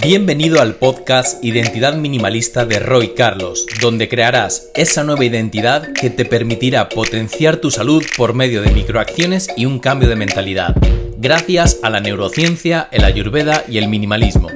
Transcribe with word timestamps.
Bienvenido 0.00 0.60
al 0.60 0.74
podcast 0.74 1.42
Identidad 1.42 1.94
Minimalista 1.94 2.66
de 2.66 2.78
Roy 2.78 3.14
Carlos, 3.14 3.64
donde 3.80 4.08
crearás 4.08 4.70
esa 4.74 5.04
nueva 5.04 5.24
identidad 5.24 5.92
que 5.94 6.10
te 6.10 6.24
permitirá 6.24 6.88
potenciar 6.88 7.56
tu 7.56 7.70
salud 7.70 8.04
por 8.16 8.34
medio 8.34 8.62
de 8.62 8.70
microacciones 8.72 9.48
y 9.56 9.64
un 9.64 9.78
cambio 9.78 10.08
de 10.08 10.16
mentalidad, 10.16 10.76
gracias 11.16 11.80
a 11.82 11.90
la 11.90 12.00
neurociencia, 12.00 12.88
el 12.92 13.04
ayurveda 13.04 13.64
y 13.68 13.78
el 13.78 13.88
minimalismo. 13.88 14.48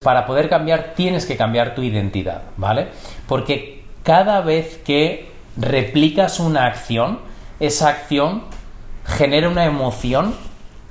Para 0.00 0.24
poder 0.24 0.48
cambiar 0.48 0.94
tienes 0.94 1.26
que 1.26 1.36
cambiar 1.36 1.74
tu 1.74 1.82
identidad, 1.82 2.42
¿vale? 2.56 2.88
Porque 3.26 3.82
cada 4.04 4.40
vez 4.42 4.78
que 4.84 5.26
replicas 5.56 6.38
una 6.40 6.66
acción, 6.66 7.18
esa 7.58 7.88
acción 7.88 8.44
genera 9.04 9.48
una 9.48 9.64
emoción 9.64 10.34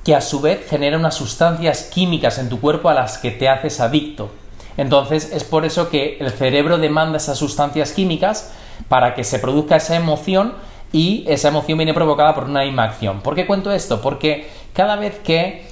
que 0.04 0.14
a 0.14 0.20
su 0.20 0.40
vez 0.40 0.68
genera 0.68 0.98
unas 0.98 1.14
sustancias 1.14 1.84
químicas 1.92 2.38
en 2.38 2.48
tu 2.48 2.60
cuerpo 2.60 2.88
a 2.90 2.94
las 2.94 3.18
que 3.18 3.30
te 3.30 3.48
haces 3.48 3.80
adicto. 3.80 4.30
Entonces 4.76 5.32
es 5.32 5.44
por 5.44 5.64
eso 5.64 5.88
que 5.88 6.18
el 6.20 6.30
cerebro 6.30 6.78
demanda 6.78 7.16
esas 7.16 7.38
sustancias 7.38 7.92
químicas 7.92 8.52
para 8.88 9.14
que 9.14 9.24
se 9.24 9.38
produzca 9.38 9.76
esa 9.76 9.96
emoción 9.96 10.54
y 10.92 11.24
esa 11.26 11.48
emoción 11.48 11.78
viene 11.78 11.94
provocada 11.94 12.34
por 12.34 12.44
una 12.44 12.64
misma 12.64 12.84
acción. 12.84 13.20
¿Por 13.20 13.34
qué 13.34 13.46
cuento 13.46 13.72
esto? 13.72 14.00
Porque 14.00 14.48
cada 14.72 14.96
vez 14.96 15.18
que 15.20 15.66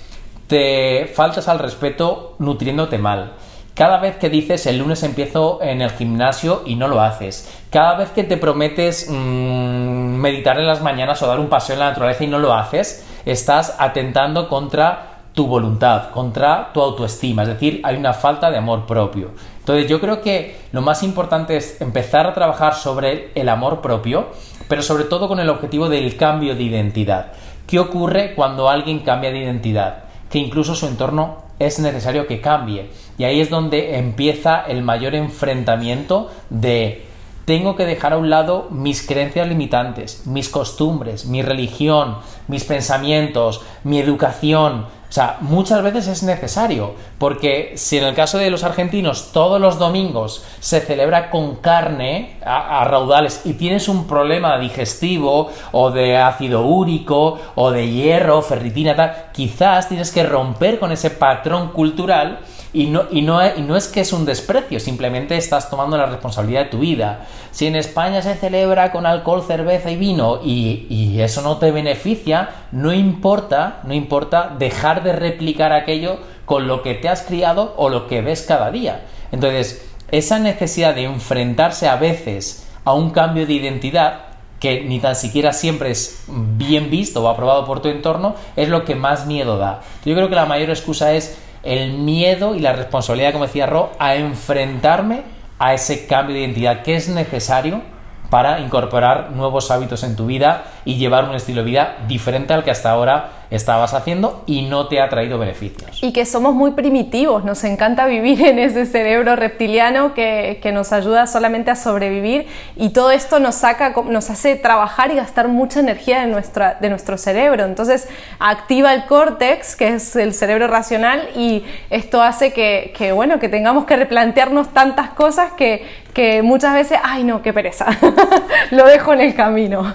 te 0.46 1.10
faltas 1.14 1.48
al 1.48 1.58
respeto 1.58 2.36
nutriéndote 2.38 2.98
mal, 2.98 3.32
cada 3.74 3.98
vez 3.98 4.16
que 4.16 4.28
dices 4.28 4.66
el 4.66 4.78
lunes 4.78 5.02
empiezo 5.02 5.60
en 5.62 5.80
el 5.80 5.90
gimnasio 5.90 6.62
y 6.66 6.76
no 6.76 6.88
lo 6.88 7.00
haces. 7.00 7.50
Cada 7.70 7.96
vez 7.96 8.10
que 8.10 8.24
te 8.24 8.36
prometes 8.36 9.08
mm, 9.08 9.14
meditar 9.14 10.58
en 10.58 10.66
las 10.66 10.82
mañanas 10.82 11.22
o 11.22 11.26
dar 11.26 11.40
un 11.40 11.48
paseo 11.48 11.74
en 11.74 11.80
la 11.80 11.88
naturaleza 11.88 12.24
y 12.24 12.26
no 12.26 12.38
lo 12.38 12.52
haces, 12.52 13.06
estás 13.24 13.76
atentando 13.78 14.48
contra 14.48 15.12
tu 15.34 15.46
voluntad, 15.46 16.10
contra 16.10 16.72
tu 16.72 16.82
autoestima. 16.82 17.42
Es 17.42 17.48
decir, 17.48 17.80
hay 17.84 17.96
una 17.96 18.12
falta 18.12 18.50
de 18.50 18.58
amor 18.58 18.86
propio. 18.86 19.30
Entonces 19.58 19.88
yo 19.88 20.00
creo 20.00 20.20
que 20.20 20.56
lo 20.72 20.82
más 20.82 21.02
importante 21.02 21.56
es 21.56 21.80
empezar 21.80 22.26
a 22.26 22.34
trabajar 22.34 22.74
sobre 22.74 23.30
el 23.34 23.48
amor 23.48 23.80
propio, 23.80 24.26
pero 24.68 24.82
sobre 24.82 25.04
todo 25.04 25.28
con 25.28 25.40
el 25.40 25.48
objetivo 25.48 25.88
del 25.88 26.16
cambio 26.16 26.54
de 26.54 26.62
identidad. 26.62 27.32
¿Qué 27.66 27.78
ocurre 27.78 28.34
cuando 28.34 28.68
alguien 28.68 29.00
cambia 29.00 29.30
de 29.30 29.38
identidad? 29.38 30.04
Que 30.28 30.38
incluso 30.38 30.74
su 30.74 30.86
entorno 30.86 31.42
es 31.58 31.78
necesario 31.78 32.26
que 32.26 32.40
cambie. 32.40 32.90
Y 33.18 33.24
ahí 33.24 33.40
es 33.40 33.50
donde 33.50 33.98
empieza 33.98 34.62
el 34.62 34.82
mayor 34.82 35.14
enfrentamiento 35.14 36.30
de 36.50 37.06
tengo 37.44 37.76
que 37.76 37.86
dejar 37.86 38.12
a 38.12 38.18
un 38.18 38.30
lado 38.30 38.68
mis 38.70 39.06
creencias 39.06 39.48
limitantes, 39.48 40.26
mis 40.26 40.48
costumbres, 40.48 41.26
mi 41.26 41.42
religión, 41.42 42.18
mis 42.48 42.64
pensamientos, 42.64 43.62
mi 43.84 43.98
educación, 43.98 44.86
o 45.12 45.14
sea, 45.14 45.36
muchas 45.42 45.82
veces 45.82 46.06
es 46.06 46.22
necesario, 46.22 46.94
porque 47.18 47.74
si 47.76 47.98
en 47.98 48.04
el 48.04 48.14
caso 48.14 48.38
de 48.38 48.48
los 48.48 48.64
argentinos 48.64 49.28
todos 49.34 49.60
los 49.60 49.78
domingos 49.78 50.42
se 50.58 50.80
celebra 50.80 51.28
con 51.28 51.56
carne 51.56 52.38
a, 52.42 52.82
raudales 52.84 53.42
y 53.44 53.52
tienes 53.52 53.88
un 53.88 54.06
problema 54.06 54.58
digestivo 54.58 55.50
o 55.72 55.90
de 55.90 56.16
ácido 56.16 56.62
úrico 56.62 57.38
o 57.56 57.70
de 57.70 57.90
hierro, 57.90 58.40
ferritina, 58.40 58.96
tal, 58.96 59.26
quizás 59.34 59.86
tienes 59.86 60.10
que 60.12 60.22
romper 60.22 60.78
con 60.78 60.92
ese 60.92 61.10
patrón 61.10 61.72
cultural 61.72 62.38
y 62.74 62.86
no, 62.86 63.04
y, 63.10 63.20
no, 63.20 63.40
es 63.76 63.88
que 63.88 64.00
es 64.00 64.12
un 64.12 64.24
desprecio, 64.24 64.80
simplemente 64.80 65.36
estás 65.36 65.68
tomando 65.68 65.98
la 65.98 66.06
responsabilidad 66.06 66.64
de 66.64 66.70
tu 66.70 66.78
vida. 66.78 67.26
Si 67.50 67.66
en 67.66 67.76
España 67.76 68.22
se 68.22 68.34
celebra 68.34 68.92
con 68.92 69.04
alcohol, 69.04 69.44
cerveza 69.46 69.90
y 69.90 69.96
vino 69.96 70.40
y, 70.42 70.86
y 70.88 71.20
eso 71.20 71.42
no 71.42 71.58
te 71.58 71.70
beneficia, 71.70 72.48
no 72.72 72.92
importa, 72.92 73.80
no 73.84 73.92
importa 73.92 74.54
dejar 74.58 75.02
de 75.02 75.12
replicar 75.12 75.72
aquello 75.72 76.18
con 76.46 76.66
lo 76.66 76.82
que 76.82 76.94
te 76.94 77.08
has 77.10 77.22
criado 77.22 77.74
o 77.76 77.90
lo 77.90 78.06
que 78.06 78.22
ves 78.22 78.42
cada 78.42 78.70
día. 78.70 79.02
Entonces, 79.32 79.86
esa 80.10 80.38
necesidad 80.38 80.94
de 80.94 81.04
enfrentarse 81.04 81.88
a 81.88 81.96
veces 81.96 82.66
a 82.84 82.94
un 82.94 83.10
cambio 83.10 83.46
de 83.46 83.52
identidad 83.52 84.32
que 84.60 84.82
ni 84.82 85.00
tan 85.00 85.16
siquiera 85.16 85.52
siempre 85.52 85.90
es 85.90 86.24
bien 86.28 86.88
visto 86.88 87.24
o 87.24 87.28
aprobado 87.28 87.64
por 87.64 87.82
tu 87.82 87.88
entorno, 87.88 88.36
es 88.54 88.68
lo 88.68 88.84
que 88.84 88.94
más 88.94 89.26
miedo 89.26 89.58
da. 89.58 89.80
Yo 90.04 90.14
creo 90.14 90.28
que 90.28 90.36
la 90.36 90.46
mayor 90.46 90.70
excusa 90.70 91.12
es 91.14 91.36
el 91.62 91.92
miedo 91.92 92.54
y 92.54 92.60
la 92.60 92.72
responsabilidad, 92.72 93.32
como 93.32 93.46
decía 93.46 93.66
Ro, 93.66 93.92
a 93.98 94.14
enfrentarme 94.16 95.22
a 95.58 95.74
ese 95.74 96.06
cambio 96.06 96.34
de 96.34 96.42
identidad 96.42 96.82
que 96.82 96.96
es 96.96 97.08
necesario 97.08 97.82
para 98.30 98.60
incorporar 98.60 99.30
nuevos 99.32 99.70
hábitos 99.70 100.02
en 100.02 100.16
tu 100.16 100.26
vida 100.26 100.64
y 100.84 100.96
llevar 100.96 101.28
un 101.28 101.34
estilo 101.34 101.62
de 101.62 101.66
vida 101.66 101.96
diferente 102.08 102.52
al 102.52 102.64
que 102.64 102.70
hasta 102.70 102.90
ahora 102.90 103.30
estabas 103.50 103.92
haciendo 103.92 104.42
y 104.46 104.62
no 104.62 104.88
te 104.88 105.00
ha 105.00 105.08
traído 105.08 105.38
beneficios. 105.38 106.02
Y 106.02 106.12
que 106.12 106.24
somos 106.24 106.54
muy 106.54 106.72
primitivos, 106.72 107.44
nos 107.44 107.62
encanta 107.64 108.06
vivir 108.06 108.40
en 108.46 108.58
ese 108.58 108.86
cerebro 108.86 109.36
reptiliano 109.36 110.14
que, 110.14 110.58
que 110.62 110.72
nos 110.72 110.92
ayuda 110.92 111.26
solamente 111.26 111.70
a 111.70 111.76
sobrevivir 111.76 112.46
y 112.76 112.90
todo 112.90 113.10
esto 113.10 113.40
nos 113.40 113.56
saca, 113.56 113.94
nos 114.06 114.30
hace 114.30 114.56
trabajar 114.56 115.10
y 115.10 115.16
gastar 115.16 115.48
mucha 115.48 115.80
energía 115.80 116.22
de, 116.22 116.28
nuestra, 116.28 116.78
de 116.80 116.88
nuestro 116.88 117.18
cerebro. 117.18 117.64
Entonces 117.64 118.08
activa 118.38 118.94
el 118.94 119.04
córtex, 119.04 119.76
que 119.76 119.88
es 119.88 120.16
el 120.16 120.32
cerebro 120.32 120.66
racional, 120.66 121.28
y 121.36 121.64
esto 121.90 122.22
hace 122.22 122.52
que, 122.52 122.92
que 122.96 123.12
bueno, 123.12 123.38
que 123.38 123.48
tengamos 123.48 123.84
que 123.84 123.96
replantearnos 123.96 124.72
tantas 124.72 125.10
cosas 125.10 125.52
que, 125.52 125.86
que 126.14 126.42
muchas 126.42 126.72
veces, 126.72 126.98
ay 127.02 127.24
no, 127.24 127.42
qué 127.42 127.52
pereza, 127.52 127.86
lo 128.70 128.86
dejo 128.86 129.12
en 129.12 129.20
el 129.20 129.34
camino. 129.34 129.94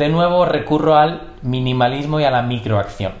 De 0.00 0.08
nuevo 0.08 0.46
recurro 0.46 0.96
al 0.96 1.34
minimalismo 1.42 2.20
y 2.20 2.24
a 2.24 2.30
la 2.30 2.40
microacción. 2.40 3.12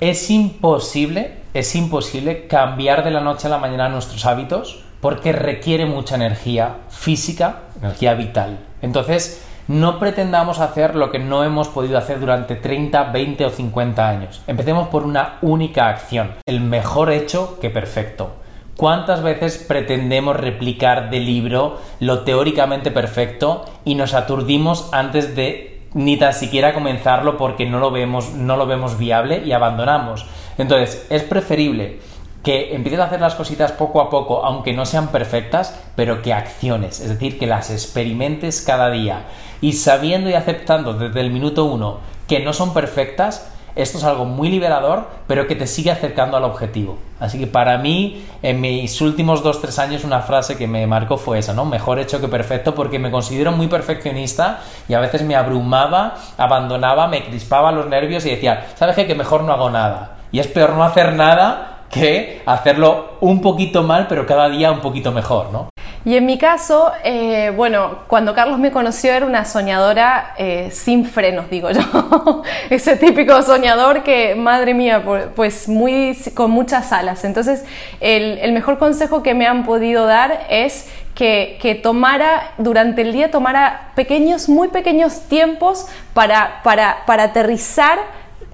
Es 0.00 0.28
imposible, 0.28 1.42
es 1.54 1.76
imposible 1.76 2.48
cambiar 2.48 3.04
de 3.04 3.12
la 3.12 3.20
noche 3.20 3.46
a 3.46 3.50
la 3.50 3.58
mañana 3.58 3.88
nuestros 3.88 4.26
hábitos 4.26 4.82
porque 5.00 5.30
requiere 5.30 5.86
mucha 5.86 6.16
energía 6.16 6.78
física, 6.88 7.60
energía 7.80 8.14
vital. 8.14 8.58
Entonces, 8.82 9.46
no 9.68 10.00
pretendamos 10.00 10.58
hacer 10.58 10.96
lo 10.96 11.12
que 11.12 11.20
no 11.20 11.44
hemos 11.44 11.68
podido 11.68 11.96
hacer 11.96 12.18
durante 12.18 12.56
30, 12.56 13.12
20 13.12 13.44
o 13.46 13.50
50 13.50 14.08
años. 14.08 14.42
Empecemos 14.48 14.88
por 14.88 15.04
una 15.04 15.38
única 15.42 15.86
acción. 15.90 16.32
El 16.44 16.60
mejor 16.60 17.12
hecho 17.12 17.60
que 17.60 17.70
perfecto. 17.70 18.32
¿Cuántas 18.76 19.22
veces 19.22 19.58
pretendemos 19.58 20.36
replicar 20.36 21.08
del 21.10 21.26
libro 21.26 21.78
lo 22.00 22.24
teóricamente 22.24 22.90
perfecto 22.90 23.64
y 23.84 23.94
nos 23.94 24.12
aturdimos 24.12 24.88
antes 24.92 25.36
de 25.36 25.73
ni 25.94 26.16
tan 26.16 26.34
siquiera 26.34 26.74
comenzarlo 26.74 27.36
porque 27.36 27.66
no 27.66 27.78
lo 27.78 27.90
vemos, 27.90 28.34
no 28.34 28.56
lo 28.56 28.66
vemos 28.66 28.98
viable 28.98 29.42
y 29.44 29.52
abandonamos. 29.52 30.26
Entonces, 30.58 31.06
es 31.08 31.22
preferible 31.22 32.00
que 32.42 32.74
empieces 32.74 33.00
a 33.00 33.04
hacer 33.04 33.20
las 33.20 33.34
cositas 33.34 33.72
poco 33.72 34.02
a 34.02 34.10
poco, 34.10 34.44
aunque 34.44 34.74
no 34.74 34.84
sean 34.84 35.08
perfectas, 35.08 35.80
pero 35.96 36.20
que 36.20 36.34
acciones, 36.34 37.00
es 37.00 37.08
decir, 37.08 37.38
que 37.38 37.46
las 37.46 37.70
experimentes 37.70 38.60
cada 38.60 38.90
día 38.90 39.24
y 39.62 39.72
sabiendo 39.72 40.28
y 40.28 40.34
aceptando 40.34 40.92
desde 40.92 41.20
el 41.20 41.30
minuto 41.30 41.64
uno 41.64 42.00
que 42.28 42.40
no 42.40 42.52
son 42.52 42.74
perfectas, 42.74 43.50
esto 43.76 43.98
es 43.98 44.04
algo 44.04 44.24
muy 44.24 44.48
liberador, 44.50 45.08
pero 45.26 45.46
que 45.46 45.56
te 45.56 45.66
sigue 45.66 45.90
acercando 45.90 46.36
al 46.36 46.44
objetivo. 46.44 46.98
Así 47.18 47.38
que 47.38 47.46
para 47.46 47.78
mí, 47.78 48.24
en 48.42 48.60
mis 48.60 49.00
últimos 49.00 49.42
2-3 49.42 49.78
años, 49.78 50.04
una 50.04 50.20
frase 50.20 50.56
que 50.56 50.66
me 50.66 50.86
marcó 50.86 51.16
fue 51.16 51.38
esa, 51.38 51.54
¿no? 51.54 51.64
Mejor 51.64 51.98
hecho 51.98 52.20
que 52.20 52.28
perfecto, 52.28 52.74
porque 52.74 52.98
me 52.98 53.10
considero 53.10 53.52
muy 53.52 53.66
perfeccionista 53.66 54.60
y 54.88 54.94
a 54.94 55.00
veces 55.00 55.22
me 55.22 55.34
abrumaba, 55.34 56.14
abandonaba, 56.36 57.08
me 57.08 57.24
crispaba 57.24 57.72
los 57.72 57.86
nervios 57.86 58.24
y 58.26 58.30
decía, 58.30 58.66
¿sabes 58.74 58.94
qué? 58.94 59.06
Que 59.06 59.14
mejor 59.14 59.42
no 59.42 59.52
hago 59.52 59.70
nada. 59.70 60.18
Y 60.30 60.38
es 60.38 60.46
peor 60.46 60.74
no 60.74 60.84
hacer 60.84 61.14
nada 61.14 61.84
que 61.90 62.42
hacerlo 62.46 63.18
un 63.20 63.40
poquito 63.40 63.82
mal, 63.82 64.06
pero 64.08 64.26
cada 64.26 64.48
día 64.48 64.72
un 64.72 64.80
poquito 64.80 65.12
mejor, 65.12 65.50
¿no? 65.52 65.73
Y 66.06 66.16
en 66.16 66.26
mi 66.26 66.36
caso, 66.36 66.92
eh, 67.02 67.50
bueno, 67.56 68.00
cuando 68.08 68.34
Carlos 68.34 68.58
me 68.58 68.70
conoció 68.70 69.12
era 69.12 69.24
una 69.24 69.46
soñadora 69.46 70.34
eh, 70.36 70.68
sin 70.70 71.06
frenos, 71.06 71.48
digo 71.48 71.70
yo. 71.70 72.42
Ese 72.70 72.96
típico 72.96 73.40
soñador 73.40 74.02
que, 74.02 74.34
madre 74.34 74.74
mía, 74.74 75.02
pues 75.34 75.66
muy, 75.66 76.14
con 76.34 76.50
muchas 76.50 76.92
alas. 76.92 77.24
Entonces, 77.24 77.64
el, 78.00 78.52
mejor 78.52 78.78
consejo 78.78 79.22
que 79.22 79.32
me 79.32 79.46
han 79.46 79.64
podido 79.64 80.04
dar 80.04 80.46
es 80.50 80.90
que, 81.14 81.58
que, 81.62 81.74
tomara, 81.74 82.52
durante 82.58 83.00
el 83.00 83.12
día, 83.12 83.30
tomara 83.30 83.92
pequeños, 83.94 84.50
muy 84.50 84.68
pequeños 84.68 85.22
tiempos 85.22 85.86
para, 86.12 86.60
para, 86.64 86.98
para 87.06 87.24
aterrizar 87.24 87.98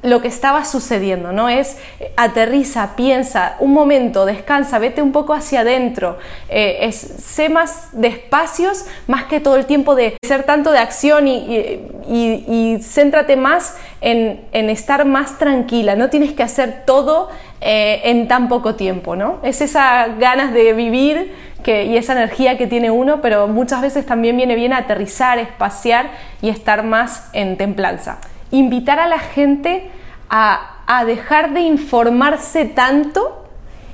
lo 0.02 0.22
que 0.22 0.28
estaba 0.28 0.64
sucediendo, 0.64 1.32
¿no? 1.32 1.48
Es 1.48 1.76
aterriza, 2.16 2.96
piensa, 2.96 3.56
un 3.60 3.72
momento, 3.72 4.24
descansa, 4.24 4.78
vete 4.78 5.02
un 5.02 5.12
poco 5.12 5.34
hacia 5.34 5.60
adentro, 5.60 6.18
eh, 6.48 6.90
sé 6.92 7.48
más 7.48 7.88
despacios, 7.92 8.86
más 9.06 9.24
que 9.24 9.40
todo 9.40 9.56
el 9.56 9.66
tiempo 9.66 9.94
de 9.94 10.16
ser 10.24 10.44
tanto 10.44 10.72
de 10.72 10.78
acción 10.78 11.28
y, 11.28 11.80
y, 12.08 12.78
céntrate 12.80 13.36
más 13.36 13.76
en, 14.00 14.40
estar 14.52 15.04
más 15.04 15.38
tranquila, 15.38 15.96
no 15.96 16.08
tienes 16.08 16.32
que 16.32 16.42
hacer 16.42 16.84
todo 16.86 17.28
eh, 17.60 18.00
en 18.04 18.26
tan 18.26 18.48
poco 18.48 18.76
tiempo, 18.76 19.16
¿no? 19.16 19.38
Es 19.42 19.60
esa 19.60 20.08
ganas 20.18 20.54
de 20.54 20.72
vivir 20.72 21.34
que, 21.62 21.84
y 21.84 21.98
esa 21.98 22.14
energía 22.14 22.56
que 22.56 22.66
tiene 22.66 22.90
uno, 22.90 23.20
pero 23.20 23.48
muchas 23.48 23.82
veces 23.82 24.06
también 24.06 24.36
viene 24.36 24.54
bien 24.54 24.72
aterrizar, 24.72 25.38
espaciar 25.38 26.10
y 26.40 26.48
estar 26.48 26.84
más 26.84 27.28
en 27.34 27.58
templanza 27.58 28.18
invitar 28.50 28.98
a 28.98 29.06
la 29.06 29.18
gente 29.18 29.90
a, 30.28 30.76
a 30.86 31.04
dejar 31.04 31.52
de 31.52 31.60
informarse 31.60 32.64
tanto 32.64 33.46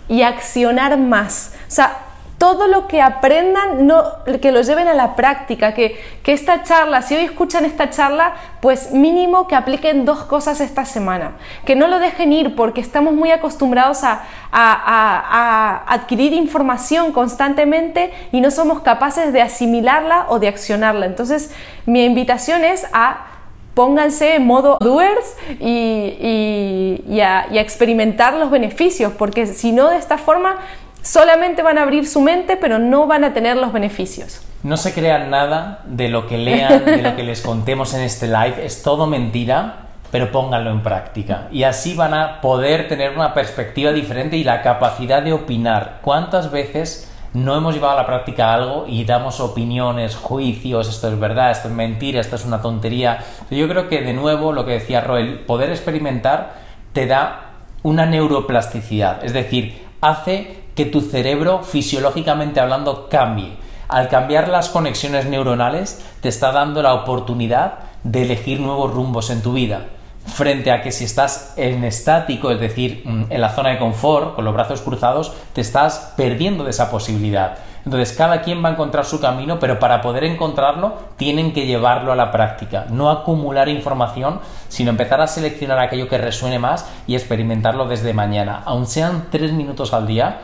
y 0.09 0.23
accionar 0.23 0.97
más. 0.99 1.55
O 1.69 1.71
sea, 1.71 2.07
todo 2.39 2.67
lo 2.69 2.87
que 2.87 3.01
aprendan, 3.01 3.87
no, 3.87 4.05
que 4.43 4.53
lo 4.53 4.61
lleven 4.61 4.89
a 4.89 4.95
la 4.95 5.17
práctica, 5.17 5.73
que, 5.73 5.99
esta 6.27 6.63
charla, 6.65 7.01
si 7.01 7.15
hoy 7.15 7.25
escuchan 7.25 7.65
esta 7.65 7.89
charla, 7.89 8.35
pues 8.61 8.93
mínimo 8.93 9.47
que 9.49 9.55
apliquen 9.55 10.05
dos 10.05 10.25
cosas 10.25 10.61
esta 10.61 10.85
semana, 10.85 11.33
que 11.65 11.75
no 11.75 11.87
lo 11.87 11.99
dejen 11.99 12.33
ir 12.33 12.55
porque 12.55 12.83
estamos 12.83 13.15
muy 13.15 13.31
acostumbrados 13.31 14.05
a, 14.05 14.23
a 14.53 15.85
adquirir 15.87 16.35
información 16.35 17.13
constantemente 17.13 18.13
y 18.33 18.43
no 18.43 18.51
somos 18.51 18.81
capaces 18.81 19.33
de 19.33 19.41
asimilarla 19.41 20.27
o 20.29 20.39
de 20.39 20.49
accionarla. 20.49 21.07
Entonces, 21.07 21.55
mi 21.87 22.05
invitación 22.05 22.65
es 22.65 22.87
a 22.93 23.36
pónganse 23.77 24.37
en 24.37 24.47
modo 24.47 24.79
doers 24.81 25.37
y, 25.61 27.03
y, 27.07 27.21
a, 27.21 27.47
experimentar 27.53 28.33
los 28.33 28.51
beneficios, 28.51 29.13
porque 29.13 29.47
si 29.47 29.71
no, 29.71 29.91
de 29.91 29.99
esta 29.99 30.17
forma 30.17 30.57
solamente 31.03 31.63
van 31.63 31.77
a 31.77 31.83
abrir 31.83 32.09
su 32.09 32.23
mente, 32.23 32.57
pero 32.57 32.79
no 32.79 33.07
van 33.07 33.23
a 33.23 33.35
tener 33.35 33.59
los 33.59 33.75
beneficios. 33.75 34.41
No 34.63 34.79
se 34.79 34.95
crean 34.95 35.29
nada 35.29 35.83
de 35.85 36.09
lo 36.09 36.27
que 36.27 36.39
lean, 36.39 36.87
de 36.87 37.03
lo 37.03 37.17
que 37.17 37.23
les 37.23 37.43
contemos 37.43 37.93
en 37.93 38.01
este 38.01 38.27
live, 38.27 38.65
es 38.65 38.83
todo 38.83 39.07
mentira, 39.07 39.89
pero 40.11 40.33
pónganlo 40.33 40.71
en 40.71 40.83
práctica. 40.83 41.49
Y 41.53 41.65
así 41.65 41.95
van 41.95 42.15
a 42.15 42.41
poder 42.41 42.89
tener 42.89 43.11
una 43.15 43.35
perspectiva 43.35 43.93
diferente 43.93 44.39
y 44.39 44.45
la 44.45 44.63
capacidad 44.63 45.23
de 45.23 45.35
opinar. 45.35 45.99
¿Cuántas 46.01 46.51
veces 46.51 47.13
no 47.37 47.55
hemos 47.55 47.75
llevado 47.75 47.99
a 47.99 48.03
la 48.03 48.07
práctica 48.07 48.55
algo 48.55 48.87
y 48.89 49.05
damos 49.05 49.41
opiniones, 49.41 50.17
juicios, 50.17 50.89
esto 50.89 51.09
es 51.09 51.21
verdad, 51.21 51.51
esto 51.51 51.69
es 51.69 51.75
mentira, 51.75 52.19
esto 52.19 52.37
es 52.37 52.47
una 52.47 52.63
tontería? 52.63 53.23
Yo 53.51 53.69
creo 53.69 53.91
que 53.91 54.01
de 54.01 54.15
nuevo 54.15 54.53
lo 54.53 54.65
que 54.65 54.73
decía 54.73 55.03
Roel, 55.03 55.41
poder 55.41 55.69
experimentar 55.69 56.55
te 56.95 57.07
da 57.07 57.51
una 57.83 58.07
neuroplasticidad, 58.07 59.23
es 59.23 59.35
decir, 59.35 59.85
hace 60.01 60.65
que 60.75 60.87
tu 60.87 61.03
cerebro 61.03 61.63
fisiológicamente 61.63 62.59
hablando 62.59 63.11
cambie. 63.11 63.59
Al 63.89 64.09
cambiar 64.09 64.49
las 64.49 64.71
conexiones 64.71 65.27
neuronales 65.27 66.03
te 66.23 66.31
está 66.31 66.53
dando 66.53 66.83
la 66.83 66.95
oportunidad 66.95 67.81
de 68.03 68.23
elegir 68.23 68.61
nuevos 68.61 68.95
rumbos 68.95 69.29
en 69.29 69.43
tu 69.43 69.53
vida. 69.53 69.89
Frente 70.27 70.71
a 70.71 70.83
que 70.83 70.93
si 70.93 71.05
estás 71.05 71.55
en 71.57 71.85
estático, 71.85 72.51
es 72.51 72.61
decir, 72.61 73.03
mm, 73.05 73.25
en 73.31 73.41
la 73.41 73.51
zona 73.51 73.71
de 73.71 73.79
confort, 73.79 74.35
con 74.35 74.45
los 74.45 74.55
brazos 74.55 74.83
cruzados, 74.83 75.33
te 75.53 75.61
estás 75.61 76.13
perdiendo 76.17 76.65
de 76.65 76.71
esa 76.71 76.91
posibilidad. 76.91 77.59
Entonces 77.87 78.17
cada 78.17 78.43
quien 78.43 78.65
va 78.65 78.71
a 78.71 78.73
encontrar 78.73 79.05
su 79.05 79.21
camino, 79.21 79.61
pero 79.61 79.79
para 79.79 80.03
poder 80.03 80.25
encontrarlo 80.25 80.95
tienen 81.17 81.53
que 81.53 81.67
llevarlo 81.67 82.11
a 82.11 82.17
la 82.17 82.33
práctica, 82.33 82.87
no 82.91 83.11
acumular 83.11 83.69
información, 83.69 84.41
sino 84.69 84.91
empezar 84.91 85.21
a 85.21 85.29
seleccionar 85.29 85.79
aquello 85.79 86.09
que 86.09 86.19
resuene 86.19 86.59
más 86.59 86.91
y 87.07 87.15
experimentarlo 87.15 87.87
desde 87.87 88.13
mañana, 88.13 88.63
aun 88.65 88.87
sean 88.87 89.27
tres 89.31 89.53
minutos 89.53 89.95
al 89.95 90.09
día 90.09 90.41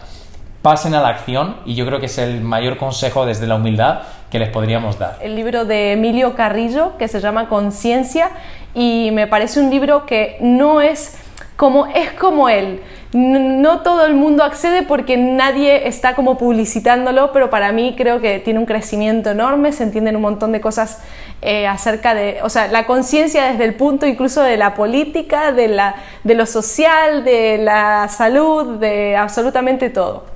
pasen 0.63 0.95
a 0.95 1.01
la 1.01 1.09
acción 1.09 1.57
y 1.67 1.75
yo 1.75 1.85
creo 1.85 2.01
que 2.01 2.07
es 2.07 2.19
el 2.19 2.41
mayor 2.41 2.77
consejo 2.77 3.27
desde 3.27 3.47
la 3.47 3.57
humildad 3.57 4.03
que 4.31 4.39
les 4.39 4.49
podríamos 4.49 4.99
dar. 4.99 5.19
El 5.21 5.37
libro 5.37 5.65
de 5.65 5.93
Emilio 5.93 6.35
Carrillo 6.35 6.97
que 6.97 7.09
se 7.09 7.21
llama 7.21 7.49
Conciencia 7.49 8.31
y 8.75 9.11
me 9.13 9.27
parece 9.27 9.61
un 9.61 9.71
libro 9.71 10.07
que 10.07 10.39
no 10.41 10.81
es 10.81 11.19
como 11.57 11.87
es 11.87 12.13
como 12.13 12.49
él. 12.49 12.81
No 13.13 13.83
todo 13.83 14.07
el 14.07 14.15
mundo 14.15 14.43
accede 14.43 14.85
porque 14.85 15.19
nadie 15.19 15.87
está 15.87 16.15
como 16.15 16.39
publicitándolo, 16.39 17.31
pero 17.33 17.51
para 17.51 17.71
mí 17.71 17.95
creo 17.95 18.23
que 18.23 18.39
tiene 18.39 18.59
un 18.59 18.65
crecimiento 18.65 19.31
enorme, 19.31 19.73
se 19.73 19.83
entienden 19.83 20.17
un 20.17 20.23
montón 20.23 20.53
de 20.53 20.63
cosas 20.63 21.03
eh, 21.43 21.67
acerca 21.67 22.15
de, 22.15 22.39
o 22.43 22.49
sea, 22.49 22.69
la 22.69 22.87
conciencia 22.87 23.45
desde 23.45 23.65
el 23.65 23.75
punto 23.75 24.07
incluso 24.07 24.43
de 24.43 24.57
la 24.57 24.75
política, 24.75 25.53
de, 25.53 25.69
la, 25.69 25.97
de 26.25 26.35
lo 26.35 26.47
social, 26.47 27.23
de 27.23 27.59
la 27.59 28.09
salud, 28.09 28.79
de 28.79 29.15
absolutamente 29.17 29.91
todo. 29.91 30.32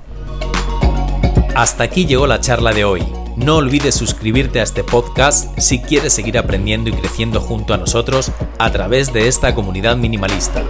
Hasta 1.57 1.85
aquí 1.85 2.05
llegó 2.05 2.27
la 2.27 2.39
charla 2.39 2.71
de 2.71 2.85
hoy. 2.85 3.01
No 3.35 3.55
olvides 3.55 3.95
suscribirte 3.95 4.59
a 4.59 4.63
este 4.63 4.83
podcast 4.83 5.57
si 5.57 5.79
quieres 5.79 6.13
seguir 6.13 6.37
aprendiendo 6.37 6.91
y 6.91 6.93
creciendo 6.93 7.41
junto 7.41 7.73
a 7.73 7.77
nosotros 7.77 8.31
a 8.59 8.71
través 8.71 9.11
de 9.11 9.27
esta 9.27 9.55
comunidad 9.55 9.97
minimalista. 9.97 10.63